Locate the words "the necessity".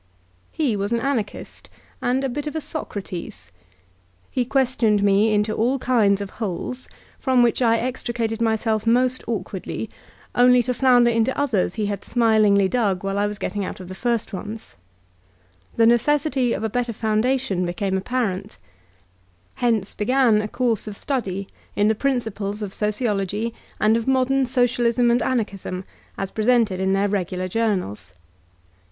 15.75-16.53